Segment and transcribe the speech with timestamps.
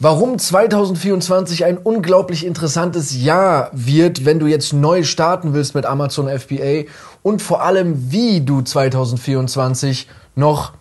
[0.00, 6.28] Warum 2024 ein unglaublich interessantes Jahr wird, wenn du jetzt neu starten willst mit Amazon
[6.28, 6.84] FBA
[7.24, 10.06] und vor allem, wie du 2024
[10.36, 10.74] noch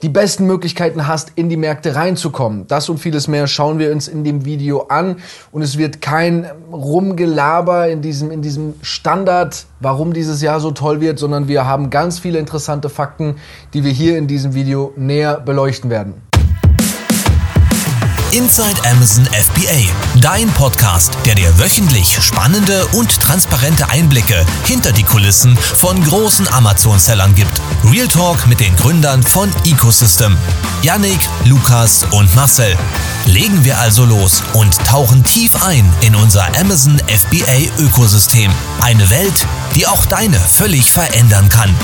[0.00, 2.66] die besten Möglichkeiten hast, in die Märkte reinzukommen.
[2.66, 5.16] Das und vieles mehr schauen wir uns in dem Video an
[5.50, 11.02] und es wird kein Rumgelaber in diesem, in diesem Standard, warum dieses Jahr so toll
[11.02, 13.36] wird, sondern wir haben ganz viele interessante Fakten,
[13.74, 16.31] die wir hier in diesem Video näher beleuchten werden.
[18.32, 25.54] Inside Amazon FBA, dein Podcast, der dir wöchentlich spannende und transparente Einblicke hinter die Kulissen
[25.56, 27.60] von großen Amazon-Sellern gibt.
[27.84, 30.34] Real Talk mit den Gründern von Ecosystem,
[30.80, 32.74] Yannick, Lukas und Marcel.
[33.26, 38.50] Legen wir also los und tauchen tief ein in unser Amazon FBA Ökosystem.
[38.80, 41.74] Eine Welt, die auch deine völlig verändern kann.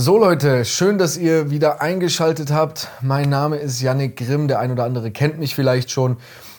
[0.00, 2.86] So Leute, schön, dass ihr wieder eingeschaltet habt.
[3.02, 6.18] Mein Name ist Yannick Grimm, der ein oder andere kennt mich vielleicht schon.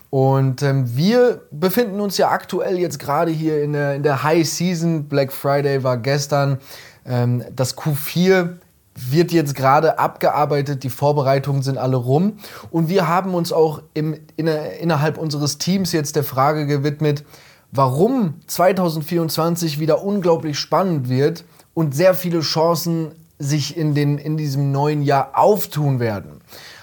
[0.10, 4.46] Und ähm, wir befinden uns ja aktuell jetzt gerade hier in der, in der High
[4.46, 5.06] Season.
[5.06, 6.58] Black Friday war gestern.
[7.06, 8.58] Ähm, das Q4
[8.96, 12.40] wird jetzt gerade abgearbeitet, die Vorbereitungen sind alle rum.
[12.72, 17.24] Und wir haben uns auch im, in, innerhalb unseres Teams jetzt der Frage gewidmet,
[17.72, 24.72] warum 2024 wieder unglaublich spannend wird und sehr viele Chancen sich in, den, in diesem
[24.72, 26.42] neuen Jahr auftun werden.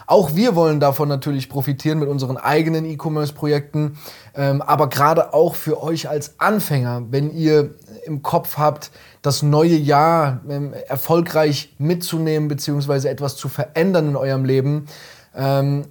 [0.08, 3.98] Auch wir wollen davon natürlich profitieren mit unseren eigenen E-Commerce-Projekten,
[4.34, 9.74] ähm, aber gerade auch für euch als Anfänger, wenn ihr im Kopf habt, das neue
[9.74, 13.08] Jahr ähm, erfolgreich mitzunehmen bzw.
[13.08, 14.86] etwas zu verändern in eurem Leben,
[15.34, 15.86] ähm,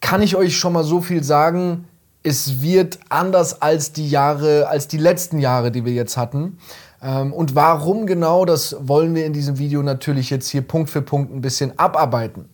[0.00, 1.86] kann ich euch schon mal so viel sagen,
[2.22, 6.58] es wird anders als die Jahre, als die letzten Jahre, die wir jetzt hatten.
[7.02, 11.02] Ähm, und warum genau, das wollen wir in diesem Video natürlich jetzt hier Punkt für
[11.02, 12.48] Punkt ein bisschen abarbeiten.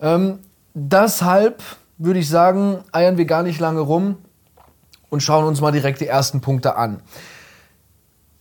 [0.00, 0.40] Ähm,
[0.74, 1.62] deshalb
[1.96, 4.16] würde ich sagen, eiern wir gar nicht lange rum
[5.10, 7.00] und schauen uns mal direkt die ersten Punkte an.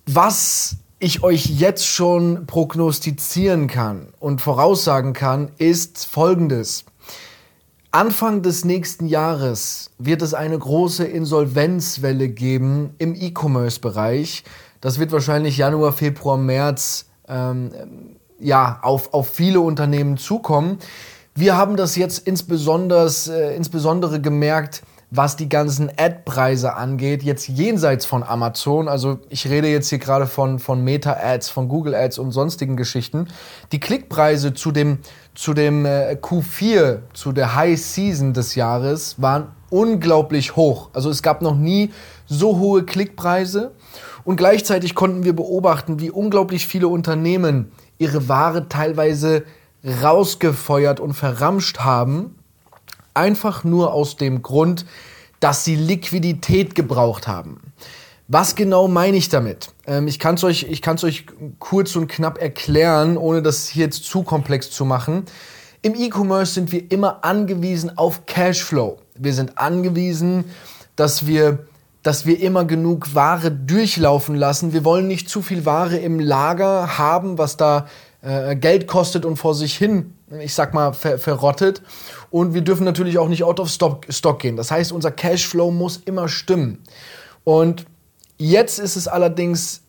[0.05, 6.85] Was ich euch jetzt schon prognostizieren kann und voraussagen kann, ist Folgendes.
[7.91, 14.43] Anfang des nächsten Jahres wird es eine große Insolvenzwelle geben im E-Commerce-Bereich.
[14.81, 17.71] Das wird wahrscheinlich Januar, Februar, März ähm,
[18.39, 20.77] ja, auf, auf viele Unternehmen zukommen.
[21.35, 28.05] Wir haben das jetzt insbesondere, äh, insbesondere gemerkt, was die ganzen Ad-Preise angeht, jetzt jenseits
[28.05, 28.89] von Amazon.
[28.89, 33.27] Also ich rede jetzt hier gerade von, von Meta-Ads, von Google-Ads und sonstigen Geschichten.
[33.71, 34.99] Die Klickpreise zu dem,
[35.33, 40.89] zu dem äh, Q4, zu der High Season des Jahres, waren unglaublich hoch.
[40.93, 41.91] Also es gab noch nie
[42.25, 43.71] so hohe Klickpreise.
[44.27, 49.45] Und gleichzeitig konnten wir beobachten, wie unglaublich viele Unternehmen ihre Ware teilweise
[50.03, 52.35] rausgefeuert und verramscht haben,
[53.13, 54.85] einfach nur aus dem Grund,
[55.39, 57.71] dass sie Liquidität gebraucht haben.
[58.27, 59.69] Was genau meine ich damit?
[59.85, 60.67] Ähm, ich kann es euch,
[61.05, 61.25] euch
[61.59, 65.23] kurz und knapp erklären, ohne das hier jetzt zu komplex zu machen.
[65.81, 68.97] Im E-Commerce sind wir immer angewiesen auf Cashflow.
[69.15, 70.43] Wir sind angewiesen,
[70.97, 71.65] dass wir
[72.07, 74.71] dass wir immer genug Ware durchlaufen lassen.
[74.71, 77.87] Wir wollen nicht zu viel Ware im Lager haben, was da
[78.21, 81.81] äh, Geld kostet und vor sich hin, ich sag mal, ver verrottet.
[82.31, 84.55] Und wir dürfen natürlich auch nicht out of stock, stock gehen.
[84.55, 86.81] Das heißt, unser Cashflow muss immer stimmen.
[87.43, 87.85] Und
[88.37, 89.81] jetzt ist es allerdings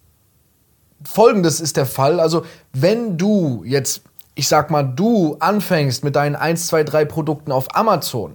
[1.04, 2.18] folgendes ist der Fall.
[2.18, 4.02] Also, wenn du jetzt,
[4.34, 8.34] ich sag mal, du anfängst mit deinen 1, 2, 3 Produkten auf Amazon,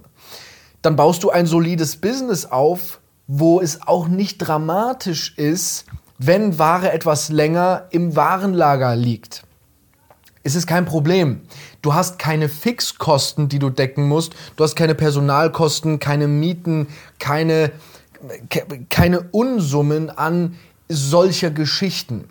[0.80, 5.86] dann baust du ein solides Business auf, wo es auch nicht dramatisch ist,
[6.18, 9.44] wenn Ware etwas länger im Warenlager liegt.
[10.42, 11.40] Es ist kein Problem.
[11.80, 14.34] Du hast keine Fixkosten, die du decken musst.
[14.56, 17.72] Du hast keine Personalkosten, keine Mieten, keine,
[18.90, 20.56] keine Unsummen an
[20.88, 22.28] solcher Geschichten.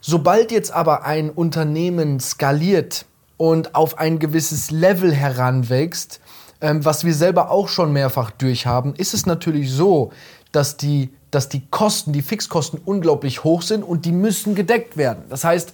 [0.00, 3.04] Sobald jetzt aber ein Unternehmen skaliert
[3.36, 6.20] und auf ein gewisses Level heranwächst,
[6.60, 10.12] ähm, was wir selber auch schon mehrfach durchhaben, ist es natürlich so,
[10.52, 15.24] dass die, dass die Kosten, die Fixkosten unglaublich hoch sind und die müssen gedeckt werden.
[15.28, 15.72] Das heißt,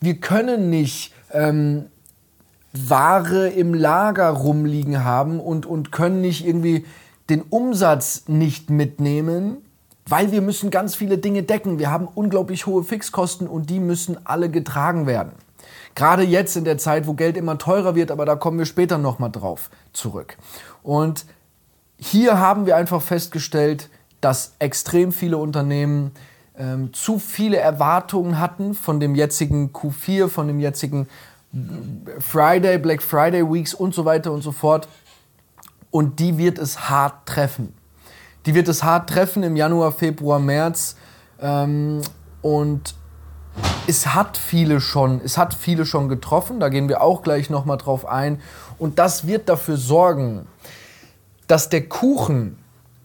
[0.00, 1.86] wir können nicht ähm,
[2.72, 6.84] Ware im Lager rumliegen haben und, und können nicht irgendwie
[7.30, 9.58] den Umsatz nicht mitnehmen,
[10.06, 11.78] weil wir müssen ganz viele Dinge decken.
[11.78, 15.32] Wir haben unglaublich hohe Fixkosten und die müssen alle getragen werden.
[15.94, 18.98] Gerade jetzt in der Zeit, wo Geld immer teurer wird, aber da kommen wir später
[18.98, 20.36] nochmal drauf zurück.
[20.82, 21.24] Und
[21.96, 23.88] hier haben wir einfach festgestellt,
[24.20, 26.12] dass extrem viele Unternehmen
[26.56, 31.08] ähm, zu viele Erwartungen hatten von dem jetzigen Q4, von dem jetzigen
[32.18, 34.88] Friday, Black Friday Weeks und so weiter und so fort.
[35.90, 37.74] Und die wird es hart treffen.
[38.46, 40.96] Die wird es hart treffen im Januar, Februar, März.
[41.40, 42.00] Ähm,
[42.42, 42.94] und
[43.86, 46.60] es hat viele schon, es hat viele schon getroffen.
[46.60, 48.40] Da gehen wir auch gleich noch mal drauf ein.
[48.78, 50.46] Und das wird dafür sorgen,
[51.46, 52.56] dass der Kuchen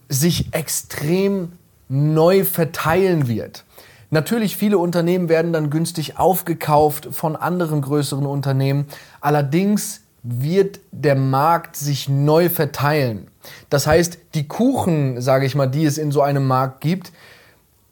[0.08, 1.52] sich extrem
[1.88, 3.64] neu verteilen wird.
[4.10, 8.86] Natürlich, viele Unternehmen werden dann günstig aufgekauft von anderen größeren Unternehmen.
[9.20, 13.28] Allerdings wird der Markt sich neu verteilen.
[13.70, 17.12] Das heißt, die Kuchen, sage ich mal, die es in so einem Markt gibt,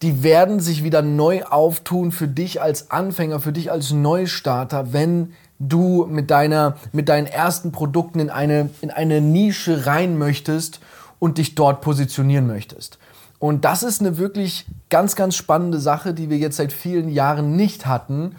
[0.03, 5.33] die werden sich wieder neu auftun für dich als Anfänger, für dich als Neustarter, wenn
[5.59, 10.81] du mit, deiner, mit deinen ersten Produkten in eine, in eine Nische rein möchtest
[11.19, 12.99] und dich dort positionieren möchtest.
[13.41, 17.57] Und das ist eine wirklich ganz, ganz spannende Sache, die wir jetzt seit vielen Jahren
[17.57, 18.37] nicht hatten.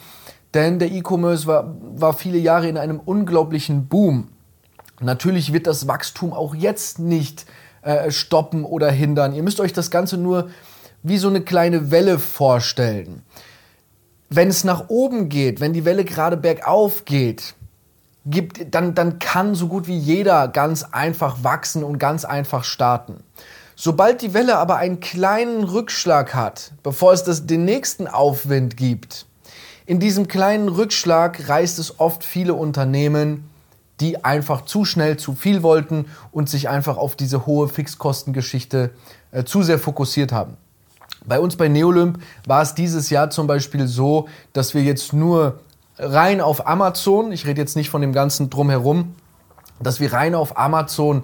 [0.53, 4.29] Denn der E-Commerce war, war viele Jahre in einem unglaublichen Boom.
[5.01, 7.45] Natürlich wird das Wachstum auch jetzt nicht
[7.81, 9.33] äh, stoppen oder hindern.
[9.33, 10.49] Ihr müsst euch das Ganze nur
[11.03, 13.23] wie so eine kleine Welle vorstellen.
[14.29, 17.55] Wenn es nach oben geht, wenn die Welle gerade bergauf geht,
[18.25, 23.23] gibt, dann, dann kann so gut wie jeder ganz einfach wachsen und ganz einfach starten.
[23.75, 29.25] Sobald die Welle aber einen kleinen Rückschlag hat, bevor es das, den nächsten Aufwind gibt,
[29.85, 33.49] in diesem kleinen Rückschlag reißt es oft viele Unternehmen,
[33.99, 38.91] die einfach zu schnell zu viel wollten und sich einfach auf diese hohe Fixkostengeschichte
[39.31, 40.57] äh, zu sehr fokussiert haben.
[41.25, 45.59] Bei uns bei Neolymp war es dieses Jahr zum Beispiel so, dass wir jetzt nur
[45.97, 49.15] rein auf Amazon, ich rede jetzt nicht von dem ganzen drumherum,
[49.81, 51.23] dass wir rein auf Amazon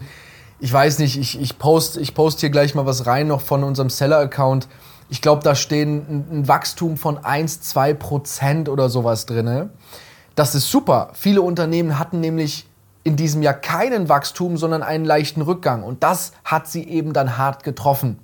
[0.59, 3.63] ich weiß nicht, ich, ich poste ich post hier gleich mal was rein noch von
[3.63, 4.67] unserem Seller-Account.
[5.09, 9.69] Ich glaube, da stehen ein, Wachstum von 1, 2 Prozent oder sowas drin.
[10.33, 11.11] Das ist super.
[11.13, 12.67] Viele Unternehmen hatten nämlich
[13.03, 15.83] in diesem Jahr keinen Wachstum, sondern einen leichten Rückgang.
[15.83, 18.17] Und das hat sie eben dann hart getroffen.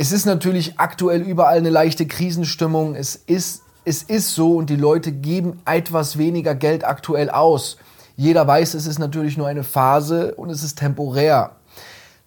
[0.00, 2.94] Es ist natürlich aktuell überall eine leichte Krisenstimmung.
[2.94, 7.78] Es ist, es ist so und die Leute geben etwas weniger Geld aktuell aus.
[8.16, 11.56] Jeder weiß, es ist natürlich nur eine Phase und es ist temporär.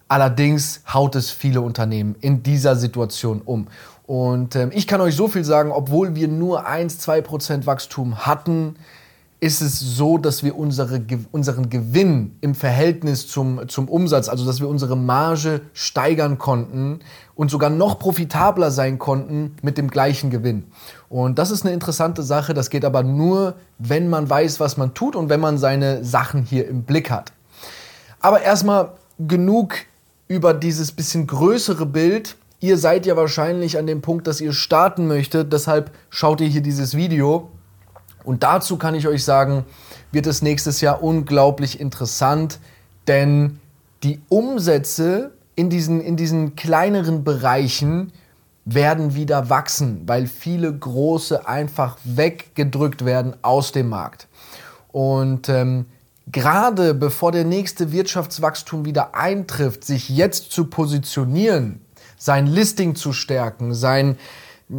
[0.06, 3.68] Allerdings haut es viele Unternehmen in dieser Situation um.
[4.06, 8.76] Und ähm, ich kann euch so viel sagen, obwohl wir nur 1-2% Wachstum hatten,
[9.42, 11.02] ist es so, dass wir unsere,
[11.32, 17.00] unseren Gewinn im Verhältnis zum, zum Umsatz, also dass wir unsere Marge steigern konnten
[17.34, 20.62] und sogar noch profitabler sein konnten mit dem gleichen Gewinn.
[21.08, 22.54] Und das ist eine interessante Sache.
[22.54, 26.44] Das geht aber nur, wenn man weiß, was man tut und wenn man seine Sachen
[26.44, 27.32] hier im Blick hat.
[28.20, 29.74] Aber erstmal genug
[30.28, 32.36] über dieses bisschen größere Bild.
[32.60, 35.52] Ihr seid ja wahrscheinlich an dem Punkt, dass ihr starten möchtet.
[35.52, 37.50] Deshalb schaut ihr hier dieses Video.
[38.24, 39.64] Und dazu kann ich euch sagen,
[40.10, 42.58] wird es nächstes Jahr unglaublich interessant,
[43.08, 43.60] denn
[44.02, 48.12] die Umsätze in diesen, in diesen kleineren Bereichen
[48.64, 54.28] werden wieder wachsen, weil viele große einfach weggedrückt werden aus dem Markt.
[54.92, 55.86] Und ähm,
[56.30, 61.80] gerade bevor der nächste Wirtschaftswachstum wieder eintrifft, sich jetzt zu positionieren,
[62.16, 64.16] sein Listing zu stärken, sein,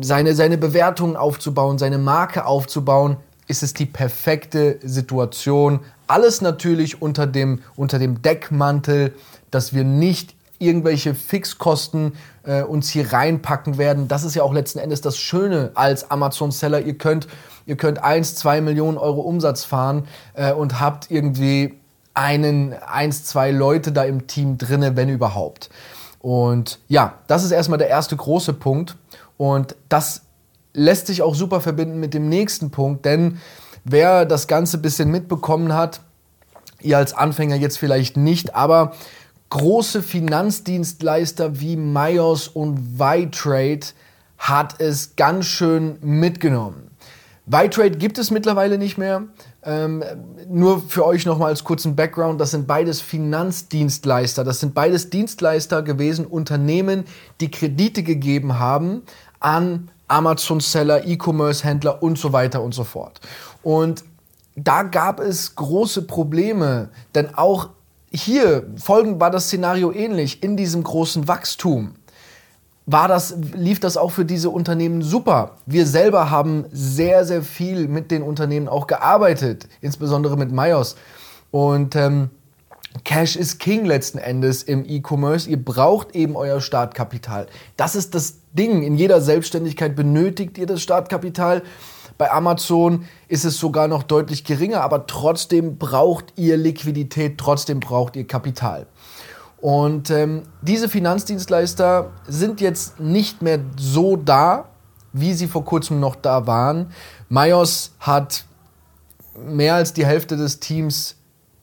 [0.01, 3.18] seine, seine Bewertungen aufzubauen, seine Marke aufzubauen,
[3.48, 5.80] ist es die perfekte Situation.
[6.07, 9.14] Alles natürlich unter dem, unter dem Deckmantel,
[9.52, 14.07] dass wir nicht irgendwelche Fixkosten äh, uns hier reinpacken werden.
[14.07, 16.81] Das ist ja auch letzten Endes das Schöne als Amazon-Seller.
[16.81, 17.28] Ihr könnt,
[17.66, 21.80] ihr könnt 1, 2 Millionen Euro Umsatz fahren äh, und habt irgendwie
[22.14, 25.69] einen, eins, zwei Leute da im Team drinne, wenn überhaupt.
[26.19, 28.95] Und ja, das ist erstmal der erste große Punkt.
[29.38, 30.21] Und das
[30.73, 33.39] lässt sich auch super verbinden mit dem nächsten Punkt, denn
[33.83, 36.01] wer das Ganze ein bisschen mitbekommen hat,
[36.81, 38.94] ihr als Anfänger jetzt vielleicht nicht, aber
[39.49, 43.87] große Finanzdienstleister wie Myos und Vitrade
[44.37, 46.89] hat es ganz schön mitgenommen.
[47.45, 49.23] Vitrade gibt es mittlerweile nicht mehr.
[49.65, 50.03] Ähm,
[50.49, 54.44] nur für euch nochmal als kurzen Background, das sind beides Finanzdienstleister.
[54.44, 57.06] Das sind beides Dienstleister gewesen, Unternehmen,
[57.39, 59.03] die Kredite gegeben haben
[59.39, 63.19] an Amazon-Seller, E-Commerce-Händler und so weiter und so fort.
[63.62, 64.04] Und
[64.56, 67.69] da gab es große Probleme, denn auch
[68.12, 70.44] hier folgend war das Szenario ähnlich.
[70.44, 71.95] In diesem großen Wachstum
[72.86, 75.57] war das, lief das auch für diese Unternehmen super.
[75.66, 80.95] Wir selber haben sehr, sehr viel mit den Unternehmen auch gearbeitet, insbesondere mit Myos.
[81.50, 82.30] Und ähm,
[83.04, 85.50] Cash ist King letzten Endes im E-Commerce.
[85.50, 87.48] Ihr braucht eben euer Startkapital.
[87.78, 88.83] Das ist das Ding.
[88.83, 91.64] In jeder Selbstständigkeit benötigt ihr das Startkapital.
[92.18, 98.16] Bei Amazon ist es sogar noch deutlich geringer, aber trotzdem braucht ihr Liquidität, trotzdem braucht
[98.16, 98.86] ihr Kapital.
[99.57, 104.66] Und ähm, diese Finanzdienstleister sind jetzt nicht mehr so da,
[105.14, 106.92] wie sie vor kurzem noch da waren.
[107.30, 108.45] Mayos hat
[109.38, 111.16] mehr als die Hälfte des Teams,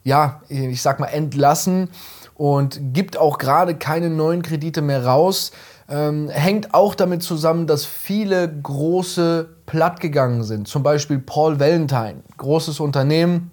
[0.02, 1.90] ja, ich sag mal, entlassen
[2.35, 5.52] und gibt auch gerade keine neuen Kredite mehr raus.
[5.90, 10.68] Ähm, hängt auch damit zusammen, dass viele große platt gegangen sind.
[10.68, 13.50] Zum Beispiel Paul Valentine, großes Unternehmen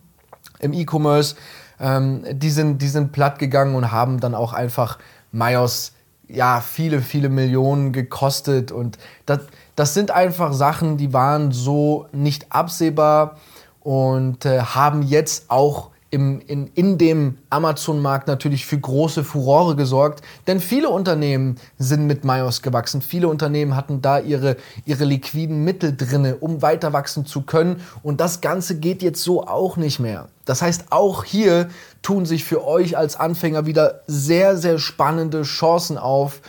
[0.60, 1.36] im E-Commerce,
[1.79, 5.00] ähm, die, sind, die sind platt gegangen und haben dann auch einfach
[5.32, 5.94] Mayos
[6.27, 8.72] ja, viele, viele Millionen gekostet.
[8.72, 9.39] Und das,
[9.75, 13.38] das sind einfach Sachen, die waren so nicht absehbar
[13.79, 20.23] und äh, haben jetzt auch im, in, in dem Amazon-Markt natürlich für große Furore gesorgt,
[20.47, 23.01] denn viele Unternehmen sind mit Mayos gewachsen.
[23.01, 27.81] Viele Unternehmen hatten da ihre, ihre liquiden Mittel drinne, um weiter wachsen zu können.
[28.03, 30.29] Und das Ganze geht jetzt so auch nicht mehr.
[30.45, 31.67] Das heißt, auch hier
[32.01, 36.41] tun sich für euch als Anfänger wieder sehr, sehr spannende Chancen auf,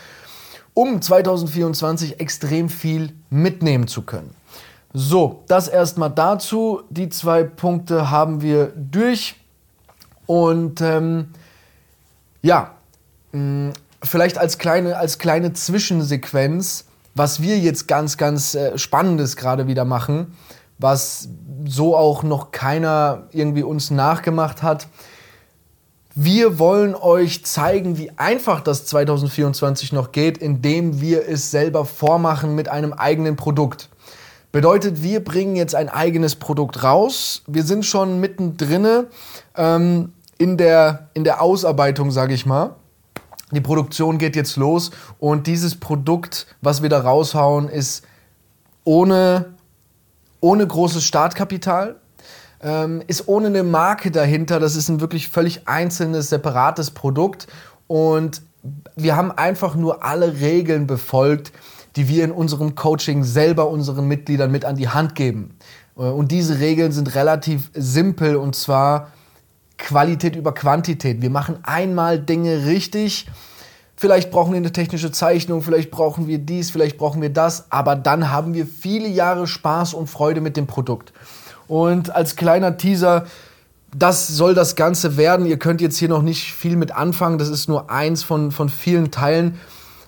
[0.73, 4.35] um 2024 extrem viel mitnehmen zu können.
[4.95, 6.83] So, das erstmal dazu.
[6.89, 9.35] Die zwei Punkte haben wir durch.
[10.29, 11.31] Und ähm,
[12.43, 12.75] ja,
[13.33, 19.67] mh, vielleicht als kleine, als kleine Zwischensequenz, was wir jetzt ganz, ganz äh, Spannendes gerade
[19.67, 20.35] wieder machen,
[20.79, 21.31] was
[21.67, 24.89] so auch noch keiner irgendwie uns nachgemacht hat.
[26.15, 32.55] Wir wollen euch zeigen, wie einfach das 2024 noch geht, indem wir es selber vormachen
[32.55, 33.89] mit einem eigenen Produkt.
[34.53, 37.43] Bedeutet, wir bringen jetzt ein eigenes Produkt raus.
[37.47, 39.07] Wir sind schon mittendrin.
[39.57, 42.77] Ähm, in der, in der Ausarbeitung, sage ich mal.
[43.51, 48.05] Die Produktion geht jetzt los und dieses Produkt, was wir da raushauen, ist
[48.85, 49.55] ohne,
[50.41, 51.97] ohne großes Startkapital,
[52.61, 54.61] ähm, ist ohne eine Marke dahinter.
[54.61, 57.47] Das ist ein wirklich völlig einzelnes, separates Produkt
[57.87, 58.43] und
[58.97, 61.53] wir haben einfach nur alle Regeln befolgt,
[61.97, 65.57] die wir in unserem Coaching selber unseren Mitgliedern mit an die Hand geben.
[65.97, 69.11] Äh, und diese Regeln sind relativ simpel und zwar
[69.79, 71.23] Qualität über Quantität.
[71.23, 73.27] Wir machen einmal Dinge richtig.
[73.97, 77.97] Vielleicht brauchen wir eine technische Zeichnung, vielleicht brauchen wir dies, vielleicht brauchen wir das, aber
[77.97, 81.13] dann haben wir viele Jahre Spaß und Freude mit dem Produkt.
[81.67, 83.27] Und als kleiner Teaser,
[83.97, 85.47] das soll das Ganze werden.
[85.47, 88.69] Ihr könnt jetzt hier noch nicht viel mit anfangen, das ist nur eins von, von
[88.69, 89.59] vielen Teilen.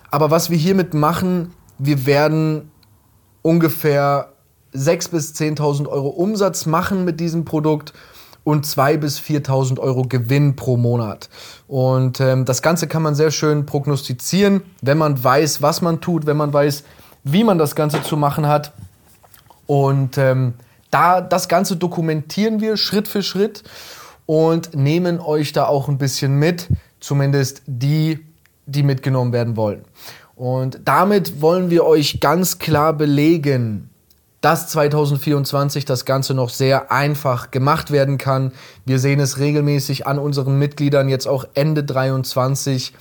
[0.09, 2.71] Aber was wir hiermit machen, wir werden
[3.41, 4.31] ungefähr
[4.73, 7.91] 6.000 bis 10.000 Euro Umsatz machen mit diesem Produkt
[8.43, 11.29] und 2.000 bis 4.000 Euro Gewinn pro Monat.
[11.67, 16.25] Und ähm, das Ganze kann man sehr schön prognostizieren, wenn man weiß, was man tut,
[16.25, 16.83] wenn man weiß,
[17.23, 18.73] wie man das Ganze zu machen hat.
[19.67, 20.55] Und ähm,
[20.89, 23.63] da das Ganze dokumentieren wir Schritt für Schritt
[24.25, 26.67] und nehmen euch da auch ein bisschen mit,
[26.99, 28.25] zumindest die,
[28.65, 29.85] die mitgenommen werden wollen.
[30.35, 33.90] Und damit wollen wir euch ganz klar belegen,
[34.41, 38.51] dass 2024 das Ganze noch sehr einfach gemacht werden kann.
[38.85, 42.93] Wir sehen es regelmäßig an unseren Mitgliedern jetzt auch Ende 23,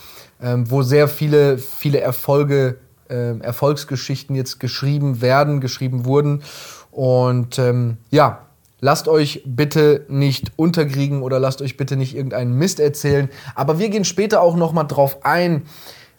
[0.42, 2.76] ähm, wo sehr viele, viele Erfolge,
[3.08, 6.42] äh, Erfolgsgeschichten jetzt geschrieben werden, geschrieben wurden.
[6.90, 8.46] Und ähm, ja,
[8.80, 13.30] lasst euch bitte nicht unterkriegen oder lasst euch bitte nicht irgendeinen Mist erzählen.
[13.54, 15.62] Aber wir gehen später auch noch mal drauf ein,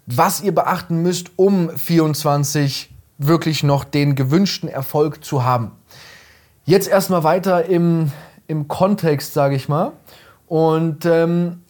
[0.08, 2.90] was ihr beachten müsst, um 24
[3.28, 5.72] wirklich noch den gewünschten Erfolg zu haben.
[6.66, 8.12] Jetzt erstmal weiter im,
[8.48, 9.94] im Kontext, sage ich mal.
[10.48, 11.62] Und ähm,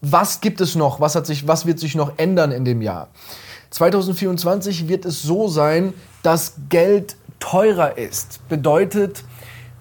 [0.00, 1.00] was gibt es noch?
[1.00, 3.08] Was, hat sich, was wird sich noch ändern in dem Jahr?
[3.70, 8.46] 2024 wird es so sein, dass Geld teurer ist.
[8.48, 9.24] Bedeutet,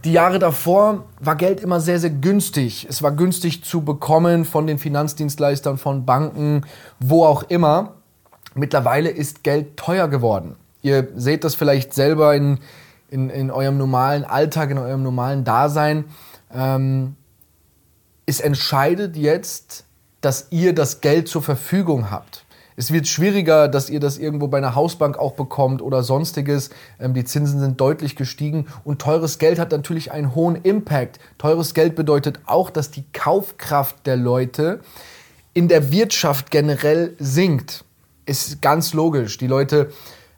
[0.03, 2.87] die Jahre davor war Geld immer sehr, sehr günstig.
[2.89, 6.65] Es war günstig zu bekommen von den Finanzdienstleistern, von Banken,
[6.99, 7.93] wo auch immer.
[8.55, 10.55] Mittlerweile ist Geld teuer geworden.
[10.81, 12.59] Ihr seht das vielleicht selber in,
[13.09, 16.05] in, in eurem normalen Alltag, in eurem normalen Dasein.
[16.53, 17.15] Ähm,
[18.25, 19.85] es entscheidet jetzt,
[20.21, 22.45] dass ihr das Geld zur Verfügung habt.
[22.75, 26.69] Es wird schwieriger, dass ihr das irgendwo bei einer Hausbank auch bekommt oder sonstiges.
[26.99, 31.19] Ähm, die Zinsen sind deutlich gestiegen und teures Geld hat natürlich einen hohen Impact.
[31.37, 34.79] Teures Geld bedeutet auch, dass die Kaufkraft der Leute
[35.53, 37.85] in der Wirtschaft generell sinkt
[38.25, 39.37] ist ganz logisch.
[39.37, 39.89] Die Leute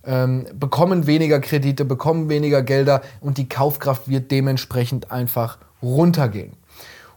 [0.05, 6.53] ähm, bekommen weniger Kredite, bekommen weniger Gelder und die Kaufkraft wird dementsprechend einfach runtergehen.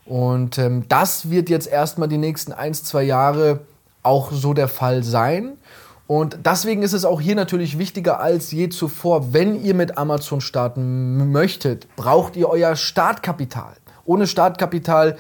[0.04, 3.60] Und ähm, das wird jetzt erstmal die nächsten ein, zwei Jahre
[4.02, 5.58] auch so der Fall sein.
[6.06, 10.40] Und deswegen ist es auch hier natürlich wichtiger als je zuvor, wenn ihr mit Amazon
[10.40, 13.76] starten möchtet, braucht ihr euer Startkapital.
[14.06, 15.18] Ohne Startkapital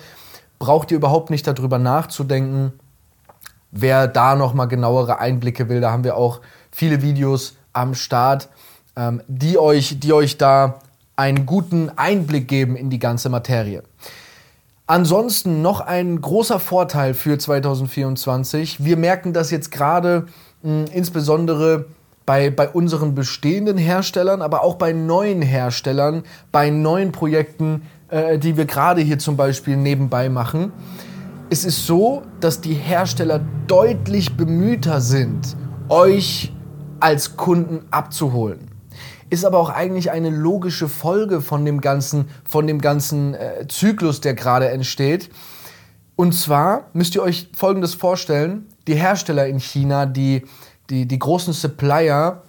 [0.58, 2.72] braucht ihr überhaupt nicht darüber nachzudenken.
[3.70, 8.48] Wer da noch mal genauere Einblicke will, da haben wir auch viele Videos am Start,
[8.96, 10.80] ähm, die, euch, die euch da
[11.16, 13.82] einen guten Einblick geben in die ganze Materie.
[14.86, 18.84] Ansonsten noch ein großer Vorteil für 2024.
[18.84, 20.26] Wir merken das jetzt gerade
[20.62, 21.84] hm, insbesondere
[22.24, 28.56] bei, bei unseren bestehenden Herstellern, aber auch bei neuen Herstellern, bei neuen Projekten, äh, die
[28.56, 30.72] wir gerade hier zum Beispiel nebenbei machen.
[31.50, 35.56] Es ist so, dass die Hersteller deutlich bemühter sind,
[35.88, 36.52] euch
[37.00, 38.70] als Kunden abzuholen.
[39.30, 44.20] Ist aber auch eigentlich eine logische Folge von dem ganzen, von dem ganzen äh, Zyklus,
[44.20, 45.30] der gerade entsteht.
[46.16, 48.66] Und zwar müsst ihr euch Folgendes vorstellen.
[48.86, 50.44] Die Hersteller in China, die,
[50.90, 52.42] die, die großen Supplier,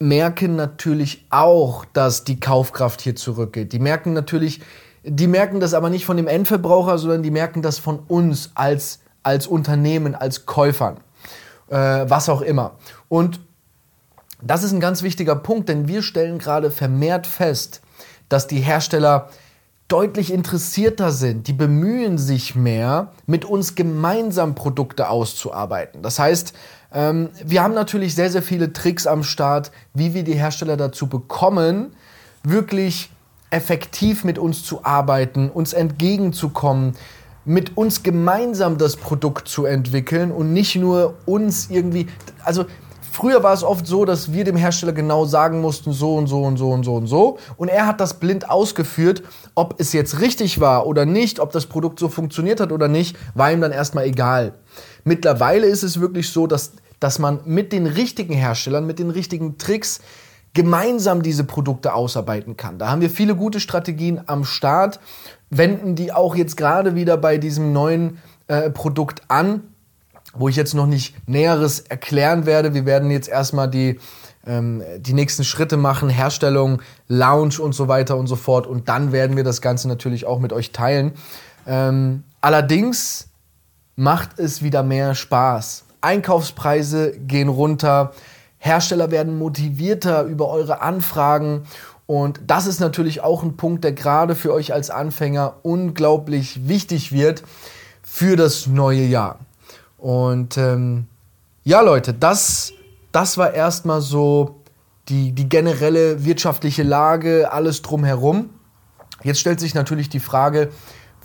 [0.00, 3.72] merken natürlich auch, dass die Kaufkraft hier zurückgeht.
[3.72, 4.60] Die merken natürlich,
[5.04, 9.00] die merken das aber nicht von dem Endverbraucher, sondern die merken das von uns als,
[9.22, 10.96] als Unternehmen, als Käufern,
[11.68, 12.72] äh, was auch immer.
[13.08, 13.40] Und
[14.42, 17.80] das ist ein ganz wichtiger Punkt, denn wir stellen gerade vermehrt fest,
[18.28, 19.28] dass die Hersteller
[19.88, 21.46] deutlich interessierter sind.
[21.46, 26.02] Die bemühen sich mehr, mit uns gemeinsam Produkte auszuarbeiten.
[26.02, 26.54] Das heißt,
[26.92, 31.08] ähm, wir haben natürlich sehr, sehr viele Tricks am Start, wie wir die Hersteller dazu
[31.08, 31.94] bekommen,
[32.42, 33.10] wirklich
[33.54, 36.96] effektiv mit uns zu arbeiten, uns entgegenzukommen,
[37.44, 42.08] mit uns gemeinsam das Produkt zu entwickeln und nicht nur uns irgendwie,
[42.44, 42.64] also
[43.14, 46.42] Früher war es oft so, dass wir dem Hersteller genau sagen mussten, so und so
[46.42, 47.38] und so und so und so.
[47.56, 49.22] Und er hat das blind ausgeführt.
[49.54, 53.16] Ob es jetzt richtig war oder nicht, ob das Produkt so funktioniert hat oder nicht,
[53.34, 54.54] war ihm dann erstmal egal.
[55.04, 59.58] Mittlerweile ist es wirklich so, dass, dass man mit den richtigen Herstellern, mit den richtigen
[59.58, 60.00] Tricks
[60.54, 62.78] gemeinsam diese Produkte ausarbeiten kann.
[62.78, 65.00] Da haben wir viele gute Strategien am Start,
[65.50, 69.62] wenden die auch jetzt gerade wieder bei diesem neuen äh, Produkt an
[70.34, 72.74] wo ich jetzt noch nicht Näheres erklären werde.
[72.74, 73.98] Wir werden jetzt erstmal die,
[74.46, 78.66] ähm, die nächsten Schritte machen, Herstellung, Launch und so weiter und so fort.
[78.66, 81.12] Und dann werden wir das Ganze natürlich auch mit euch teilen.
[81.66, 83.28] Ähm, allerdings
[83.96, 85.84] macht es wieder mehr Spaß.
[86.00, 88.12] Einkaufspreise gehen runter,
[88.64, 91.64] Hersteller werden motivierter über eure Anfragen.
[92.06, 97.12] Und das ist natürlich auch ein Punkt, der gerade für euch als Anfänger unglaublich wichtig
[97.12, 97.42] wird
[98.02, 99.38] für das neue Jahr.
[99.98, 101.08] Und ähm,
[101.62, 102.72] ja, Leute, das,
[103.12, 104.62] das war erstmal so
[105.10, 108.48] die, die generelle wirtschaftliche Lage, alles drumherum.
[109.22, 110.70] Jetzt stellt sich natürlich die Frage,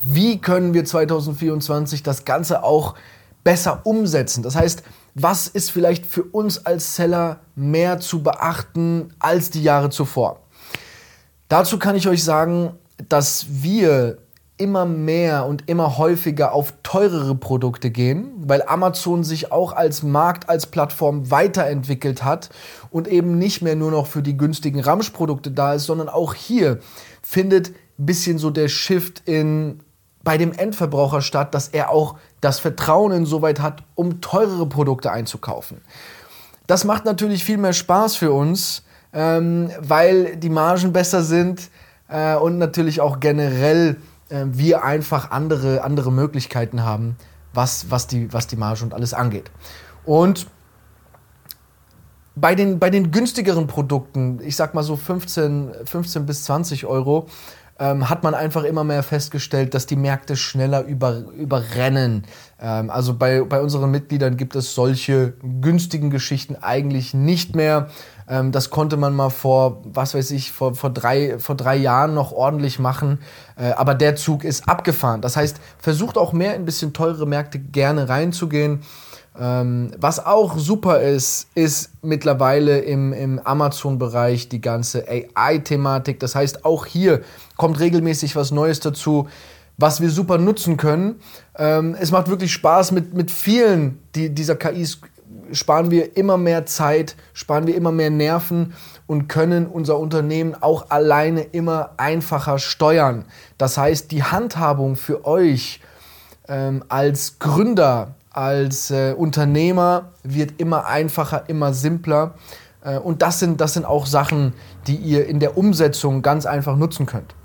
[0.03, 2.95] wie können wir 2024 das Ganze auch
[3.45, 4.43] besser umsetzen?
[4.43, 4.83] Das heißt,
[5.15, 10.41] was ist vielleicht für uns als Seller mehr zu beachten als die Jahre zuvor?
[11.47, 12.73] Dazu kann ich euch sagen,
[13.07, 14.19] dass wir
[14.59, 20.49] immer mehr und immer häufiger auf teurere Produkte gehen, weil Amazon sich auch als Markt,
[20.49, 22.49] als Plattform weiterentwickelt hat
[22.91, 26.79] und eben nicht mehr nur noch für die günstigen Ramschprodukte da ist, sondern auch hier
[27.21, 29.79] findet ein bisschen so der Shift in
[30.23, 35.81] bei dem Endverbraucher statt, dass er auch das Vertrauen insoweit hat, um teurere Produkte einzukaufen.
[36.67, 41.69] Das macht natürlich viel mehr Spaß für uns, ähm, weil die Margen besser sind
[42.09, 43.97] äh, und natürlich auch generell
[44.29, 47.17] äh, wir einfach andere, andere Möglichkeiten haben,
[47.53, 49.49] was, was, die, was die Marge und alles angeht.
[50.05, 50.47] Und
[52.35, 57.27] bei den, bei den günstigeren Produkten, ich sag mal so 15, 15 bis 20 Euro,
[57.79, 62.25] ähm, hat man einfach immer mehr festgestellt, dass die Märkte schneller über, überrennen.
[62.61, 67.87] Ähm, also bei, bei unseren Mitgliedern gibt es solche günstigen Geschichten eigentlich nicht mehr.
[68.27, 72.13] Ähm, das konnte man mal vor, was weiß ich, vor, vor, drei, vor drei Jahren
[72.13, 73.19] noch ordentlich machen.
[73.55, 75.21] Äh, aber der Zug ist abgefahren.
[75.21, 78.81] Das heißt, versucht auch mehr in ein bisschen teurere Märkte gerne reinzugehen.
[79.39, 86.19] Ähm, was auch super ist, ist mittlerweile im, im Amazon-Bereich die ganze AI-Thematik.
[86.19, 87.21] Das heißt, auch hier
[87.55, 89.29] kommt regelmäßig was Neues dazu,
[89.77, 91.21] was wir super nutzen können.
[91.57, 94.99] Ähm, es macht wirklich Spaß mit, mit vielen die, dieser KIs.
[95.51, 98.73] Sparen wir immer mehr Zeit, sparen wir immer mehr Nerven
[99.07, 103.25] und können unser Unternehmen auch alleine immer einfacher steuern.
[103.57, 105.81] Das heißt, die Handhabung für euch
[106.47, 112.35] ähm, als Gründer, als äh, Unternehmer wird immer einfacher, immer simpler.
[112.81, 114.53] Äh, und das sind, das sind auch Sachen,
[114.87, 117.35] die ihr in der Umsetzung ganz einfach nutzen könnt.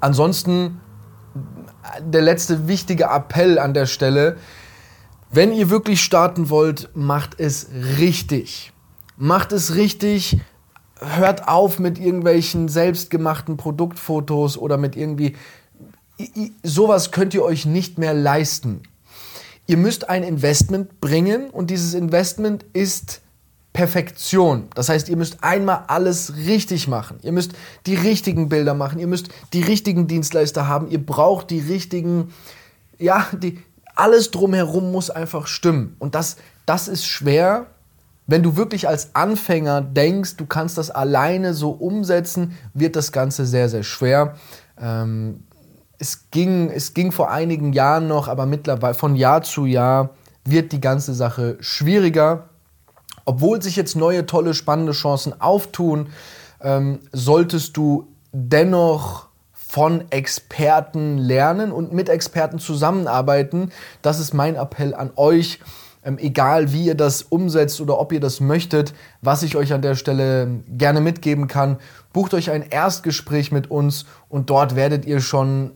[0.00, 0.80] Ansonsten
[2.00, 4.36] der letzte wichtige Appell an der Stelle.
[5.30, 8.72] Wenn ihr wirklich starten wollt, macht es richtig.
[9.16, 10.40] Macht es richtig.
[10.98, 15.36] Hört auf mit irgendwelchen selbstgemachten Produktfotos oder mit irgendwie.
[16.62, 18.82] Sowas könnt ihr euch nicht mehr leisten.
[19.70, 23.20] Ihr müsst ein Investment bringen und dieses Investment ist
[23.72, 24.66] Perfektion.
[24.74, 27.20] Das heißt, ihr müsst einmal alles richtig machen.
[27.22, 27.52] Ihr müsst
[27.86, 28.98] die richtigen Bilder machen.
[28.98, 30.90] Ihr müsst die richtigen Dienstleister haben.
[30.90, 32.34] Ihr braucht die richtigen,
[32.98, 33.60] ja, die,
[33.94, 35.94] alles drumherum muss einfach stimmen.
[36.00, 36.34] Und das,
[36.66, 37.66] das ist schwer,
[38.26, 43.46] wenn du wirklich als Anfänger denkst, du kannst das alleine so umsetzen, wird das Ganze
[43.46, 44.34] sehr, sehr schwer.
[44.80, 45.44] Ähm,
[46.00, 50.10] es, ging, es ging vor einigen Jahren noch, aber mittlerweile von Jahr zu Jahr
[50.44, 52.48] wird die ganze Sache schwieriger.
[53.26, 56.08] Obwohl sich jetzt neue, tolle, spannende Chancen auftun,
[56.62, 63.70] ähm, solltest du dennoch von Experten lernen und mit Experten zusammenarbeiten.
[64.00, 65.60] Das ist mein Appell an euch.
[66.02, 69.82] Ähm, egal wie ihr das umsetzt oder ob ihr das möchtet, was ich euch an
[69.82, 71.76] der Stelle gerne mitgeben kann,
[72.14, 75.72] bucht euch ein Erstgespräch mit uns und dort werdet ihr schon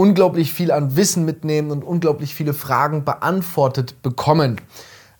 [0.00, 4.58] unglaublich viel an Wissen mitnehmen und unglaublich viele Fragen beantwortet bekommen.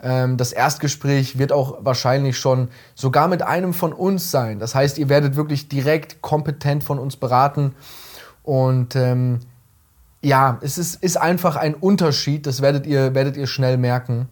[0.03, 4.59] Ähm, das Erstgespräch wird auch wahrscheinlich schon sogar mit einem von uns sein.
[4.59, 7.75] Das heißt, ihr werdet wirklich direkt kompetent von uns beraten
[8.43, 9.41] und ähm,
[10.23, 14.31] ja, es ist, ist einfach ein Unterschied, das werdet ihr, werdet ihr schnell merken,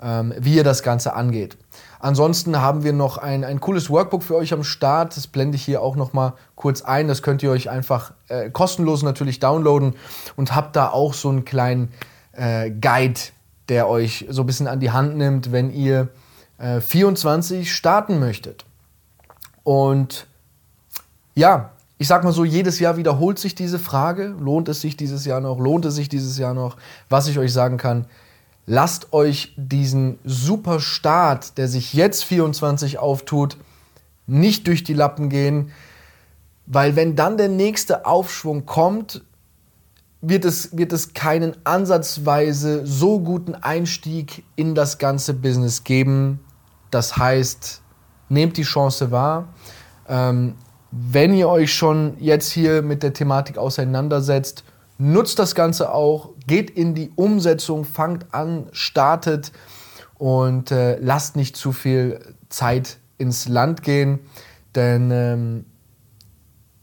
[0.00, 1.58] ähm, wie ihr das Ganze angeht.
[2.00, 5.16] Ansonsten haben wir noch ein, ein cooles Workbook für euch am Start.
[5.16, 7.08] Das blende ich hier auch noch mal kurz ein.
[7.08, 9.94] Das könnt ihr euch einfach äh, kostenlos natürlich downloaden
[10.34, 11.92] und habt da auch so einen kleinen
[12.32, 13.20] äh, Guide,
[13.68, 16.08] der euch so ein bisschen an die Hand nimmt, wenn ihr
[16.56, 18.64] äh, 24 starten möchtet.
[19.62, 20.26] Und
[21.34, 24.34] ja, ich sag mal so, jedes Jahr wiederholt sich diese Frage.
[24.38, 25.58] Lohnt es sich dieses Jahr noch?
[25.58, 26.78] Lohnt es sich dieses Jahr noch?
[27.10, 28.06] Was ich euch sagen kann,
[28.70, 33.56] lasst euch diesen super Start, der sich jetzt 24 auftut,
[34.28, 35.72] nicht durch die Lappen gehen.
[36.66, 39.24] Weil wenn dann der nächste Aufschwung kommt,
[40.20, 46.38] wird es, wird es keinen ansatzweise so guten Einstieg in das ganze Business geben.
[46.92, 47.82] Das heißt,
[48.28, 49.48] nehmt die Chance wahr.
[50.08, 50.54] Ähm,
[50.92, 54.62] wenn ihr euch schon jetzt hier mit der Thematik auseinandersetzt,
[55.00, 59.50] nutzt das Ganze auch, geht in die Umsetzung, fangt an, startet
[60.18, 64.20] und äh, lasst nicht zu viel Zeit ins Land gehen,
[64.74, 65.64] denn ähm,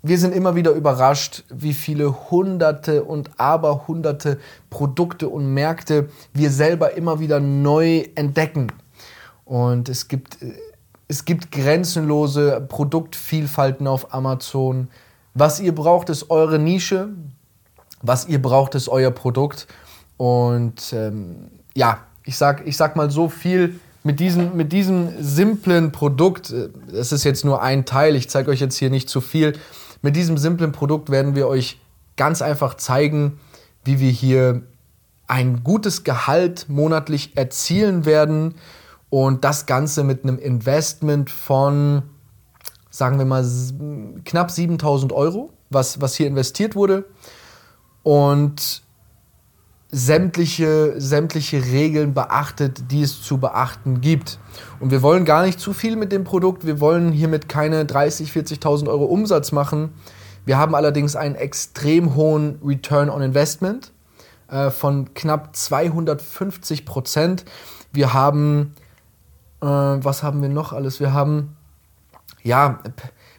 [0.01, 6.93] wir sind immer wieder überrascht, wie viele hunderte und aberhunderte Produkte und Märkte wir selber
[6.93, 8.71] immer wieder neu entdecken.
[9.43, 10.53] Und es gibt äh,
[11.09, 14.89] es gibt grenzenlose Produktvielfalten auf Amazon.
[15.33, 17.09] Was ihr braucht, ist eure Nische.
[18.07, 19.67] Was ihr braucht, ist euer Produkt.
[20.15, 25.91] Und ähm, ja, ich sag, ich sag mal so viel mit diesem, mit diesem simplen
[25.91, 26.51] Produkt.
[26.51, 29.59] Äh, das ist jetzt nur ein Teil, ich zeige euch jetzt hier nicht zu viel.
[30.01, 31.81] Mit diesem simplen Produkt werden wir euch
[32.15, 33.39] ganz einfach zeigen,
[33.83, 34.61] wie wir hier
[35.27, 38.55] ein gutes Gehalt monatlich erzielen werden
[39.09, 42.03] und das Ganze mit einem Investment von,
[42.89, 43.45] sagen wir mal,
[44.23, 47.03] knapp 7000 Euro, was, was hier investiert wurde.
[48.07, 48.83] Und
[49.89, 54.39] sämtliche, sämtliche Regeln beachtet, die es zu beachten gibt.
[54.79, 56.65] Und wir wollen gar nicht zu viel mit dem Produkt.
[56.65, 59.93] Wir wollen hiermit keine 30.000, 40.000 Euro Umsatz machen.
[60.45, 63.91] Wir haben allerdings einen extrem hohen Return on Investment
[64.49, 67.43] äh, von knapp 250 Prozent.
[67.91, 68.73] Wir haben
[69.61, 70.99] äh, was haben wir noch alles?
[70.99, 71.55] Wir haben
[72.43, 72.79] ja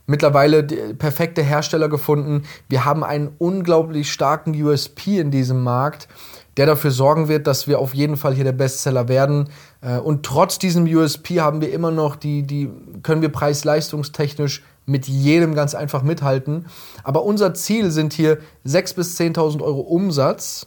[0.09, 2.43] mittlerweile perfekte Hersteller gefunden.
[2.69, 6.09] Wir haben einen unglaublich starken USP in diesem Markt,
[6.57, 9.51] der dafür sorgen wird, dass wir auf jeden Fall hier der Bestseller werden.
[9.81, 12.69] Äh, und trotz diesem USP haben wir immer noch die, die
[13.05, 16.67] können wir preis-leistungstechnisch mit jedem ganz einfach mithalten.
[17.05, 20.67] Aber unser Ziel sind hier 6.000 bis 10.000 Euro Umsatz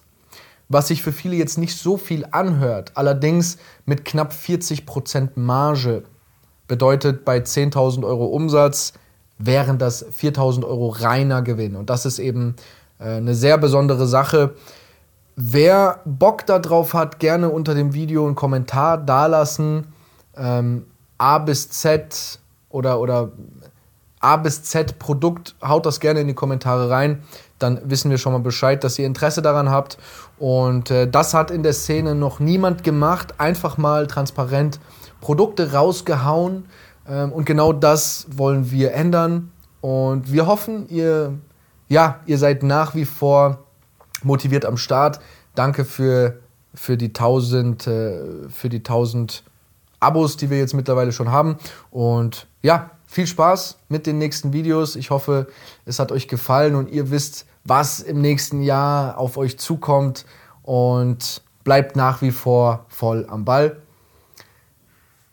[0.73, 6.03] was sich für viele jetzt nicht so viel anhört, allerdings mit knapp 40% Marge.
[6.69, 8.93] Bedeutet bei 10.000 Euro Umsatz
[9.43, 11.75] wären das 4.000 Euro reiner Gewinn.
[11.75, 12.55] Und das ist eben
[12.99, 14.55] äh, eine sehr besondere Sache.
[15.35, 19.87] Wer Bock darauf hat, gerne unter dem Video einen Kommentar dalassen.
[20.35, 20.85] Ähm,
[21.17, 23.31] A bis Z oder, oder
[24.19, 27.23] A bis Z Produkt, haut das gerne in die Kommentare rein
[27.61, 29.97] dann wissen wir schon mal Bescheid, dass ihr Interesse daran habt.
[30.39, 33.35] Und äh, das hat in der Szene noch niemand gemacht.
[33.37, 34.79] Einfach mal transparent
[35.19, 36.65] Produkte rausgehauen.
[37.07, 39.51] Ähm, und genau das wollen wir ändern.
[39.81, 41.39] Und wir hoffen, ihr,
[41.89, 43.65] ja, ihr seid nach wie vor
[44.23, 45.19] motiviert am Start.
[45.55, 46.39] Danke für
[46.73, 49.43] für die 1000, äh, für die 1000
[49.99, 51.57] Abos, die wir jetzt mittlerweile schon haben.
[51.91, 54.95] Und ja, viel Spaß mit den nächsten Videos.
[54.95, 55.47] Ich hoffe,
[55.85, 60.25] es hat euch gefallen und ihr wisst, was im nächsten Jahr auf euch zukommt
[60.63, 63.77] und bleibt nach wie vor voll am Ball.